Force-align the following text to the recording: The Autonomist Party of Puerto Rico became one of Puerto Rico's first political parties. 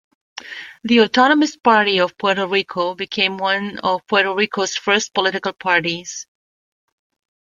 The 0.83 0.97
Autonomist 0.97 1.61
Party 1.61 1.99
of 1.99 2.17
Puerto 2.17 2.47
Rico 2.47 2.95
became 2.95 3.37
one 3.37 3.77
of 3.83 4.07
Puerto 4.07 4.33
Rico's 4.33 4.75
first 4.75 5.13
political 5.13 5.53
parties. 5.53 6.25